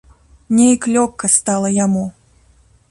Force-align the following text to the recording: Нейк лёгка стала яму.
Нейк 0.59 0.81
лёгка 0.95 1.27
стала 1.37 1.69
яму. 1.85 2.05